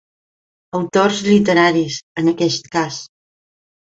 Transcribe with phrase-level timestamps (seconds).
[0.79, 2.97] Autors literaris, en aquest cas.